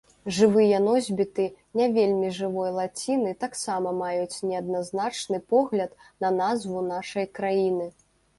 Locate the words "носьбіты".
0.83-1.43